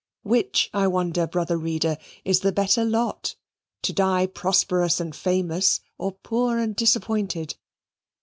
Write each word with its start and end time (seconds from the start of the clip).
Which, 0.23 0.71
I 0.73 0.87
wonder, 0.87 1.27
brother 1.27 1.57
reader, 1.59 1.95
is 2.25 2.39
the 2.39 2.51
better 2.51 2.83
lot, 2.83 3.35
to 3.83 3.93
die 3.93 4.25
prosperous 4.25 4.99
and 4.99 5.15
famous, 5.15 5.79
or 5.99 6.13
poor 6.13 6.57
and 6.57 6.75
disappointed? 6.75 7.55